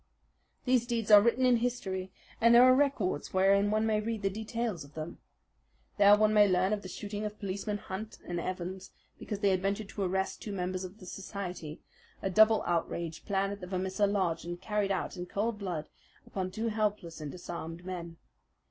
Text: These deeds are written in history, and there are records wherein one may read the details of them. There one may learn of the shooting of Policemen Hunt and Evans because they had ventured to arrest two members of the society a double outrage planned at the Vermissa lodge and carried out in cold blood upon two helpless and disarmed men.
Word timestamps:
These 0.65 0.87
deeds 0.87 1.11
are 1.11 1.21
written 1.21 1.45
in 1.45 1.57
history, 1.57 2.11
and 2.41 2.55
there 2.55 2.63
are 2.63 2.73
records 2.73 3.35
wherein 3.35 3.69
one 3.69 3.85
may 3.85 4.01
read 4.01 4.23
the 4.23 4.31
details 4.31 4.83
of 4.83 4.95
them. 4.95 5.19
There 5.99 6.17
one 6.17 6.33
may 6.33 6.47
learn 6.47 6.73
of 6.73 6.81
the 6.81 6.87
shooting 6.89 7.23
of 7.23 7.37
Policemen 7.39 7.77
Hunt 7.77 8.17
and 8.27 8.39
Evans 8.39 8.89
because 9.19 9.41
they 9.41 9.51
had 9.51 9.61
ventured 9.61 9.89
to 9.89 10.01
arrest 10.01 10.41
two 10.41 10.53
members 10.53 10.83
of 10.83 10.97
the 10.97 11.05
society 11.05 11.81
a 12.19 12.31
double 12.31 12.63
outrage 12.65 13.25
planned 13.27 13.53
at 13.53 13.61
the 13.61 13.67
Vermissa 13.67 14.07
lodge 14.07 14.43
and 14.43 14.59
carried 14.59 14.91
out 14.91 15.17
in 15.17 15.27
cold 15.27 15.59
blood 15.59 15.87
upon 16.25 16.49
two 16.49 16.69
helpless 16.69 17.21
and 17.21 17.31
disarmed 17.31 17.85
men. 17.85 18.17